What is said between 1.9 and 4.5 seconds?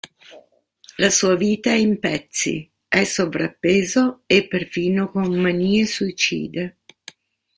pezzi, è sovrappeso e